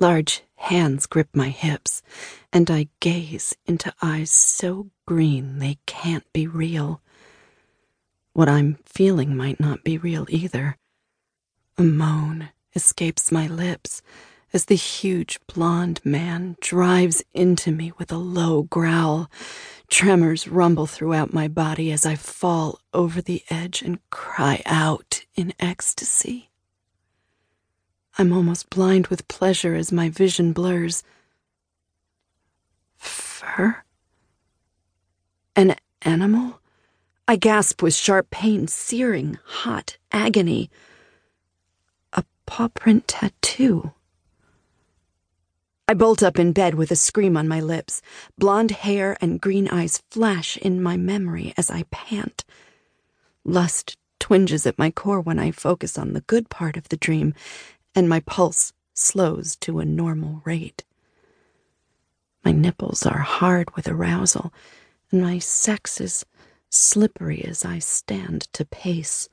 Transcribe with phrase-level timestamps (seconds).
[0.00, 2.02] Large hands grip my hips,
[2.52, 7.00] and I gaze into eyes so green they can't be real.
[8.32, 10.76] What I'm feeling might not be real either.
[11.76, 14.00] A moan escapes my lips
[14.52, 19.28] as the huge blond man drives into me with a low growl.
[19.88, 25.54] Tremors rumble throughout my body as I fall over the edge and cry out in
[25.58, 26.50] ecstasy.
[28.20, 31.04] I'm almost blind with pleasure as my vision blurs.
[32.96, 33.84] Fur?
[35.54, 36.60] An animal?
[37.28, 40.68] I gasp with sharp pain, searing, hot agony.
[42.12, 43.92] A paw print tattoo.
[45.86, 48.02] I bolt up in bed with a scream on my lips.
[48.36, 52.44] Blonde hair and green eyes flash in my memory as I pant.
[53.44, 57.32] Lust twinges at my core when I focus on the good part of the dream
[57.98, 60.84] and my pulse slows to a normal rate.
[62.44, 64.52] My nipples are hard with arousal,
[65.10, 66.24] and my sex is
[66.70, 69.28] slippery as I stand to pace.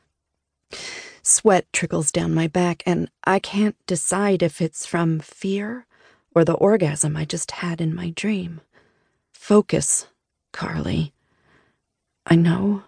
[1.22, 5.86] Sweat trickles down my back, and I can't decide if it's from fear
[6.34, 8.62] or the orgasm I just had in my dream.
[9.32, 10.08] Focus,
[10.52, 11.14] Carly.
[12.26, 12.86] I know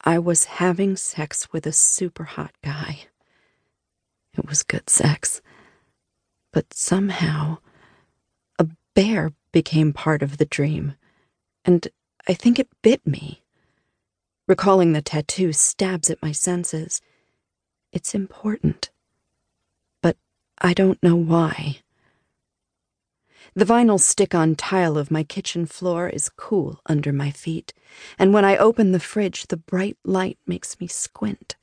[0.00, 3.06] I was having sex with a super hot guy.
[4.46, 5.42] It was good sex.
[6.52, 7.58] But somehow,
[8.60, 10.94] a bear became part of the dream,
[11.64, 11.88] and
[12.28, 13.42] I think it bit me.
[14.46, 17.00] Recalling the tattoo stabs at my senses.
[17.92, 18.90] It's important,
[20.00, 20.16] but
[20.60, 21.78] I don't know why.
[23.56, 27.74] The vinyl stick on tile of my kitchen floor is cool under my feet,
[28.16, 31.56] and when I open the fridge, the bright light makes me squint.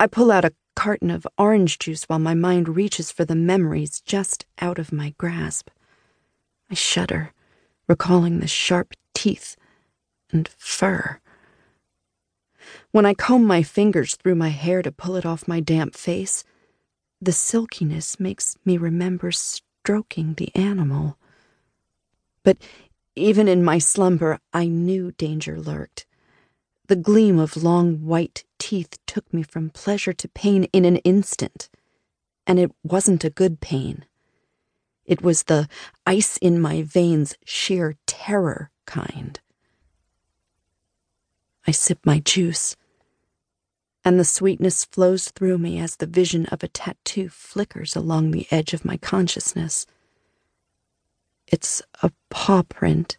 [0.00, 4.00] I pull out a carton of orange juice while my mind reaches for the memories
[4.00, 5.68] just out of my grasp.
[6.70, 7.32] I shudder,
[7.88, 9.56] recalling the sharp teeth
[10.32, 11.20] and fur.
[12.92, 16.44] When I comb my fingers through my hair to pull it off my damp face,
[17.20, 21.18] the silkiness makes me remember stroking the animal.
[22.42, 22.58] But
[23.16, 26.06] even in my slumber, I knew danger lurked.
[26.86, 31.68] The gleam of long white teeth took me from pleasure to pain in an instant.
[32.46, 34.04] And it wasn't a good pain.
[35.04, 35.68] It was the
[36.06, 39.40] ice in my veins, sheer terror kind.
[41.66, 42.76] I sip my juice,
[44.04, 48.46] and the sweetness flows through me as the vision of a tattoo flickers along the
[48.52, 49.84] edge of my consciousness.
[51.48, 53.18] It's a paw print,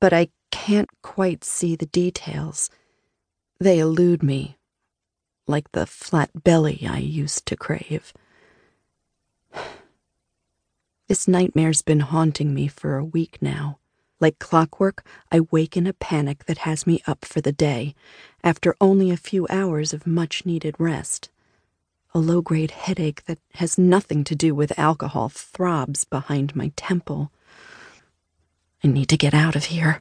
[0.00, 2.68] but I can't quite see the details.
[3.60, 4.58] They elude me,
[5.46, 8.12] like the flat belly I used to crave.
[11.06, 13.78] This nightmare's been haunting me for a week now.
[14.20, 17.94] Like clockwork, I wake in a panic that has me up for the day,
[18.42, 21.28] after only a few hours of much needed rest.
[22.14, 27.30] A low grade headache that has nothing to do with alcohol throbs behind my temple.
[28.82, 30.00] I need to get out of here.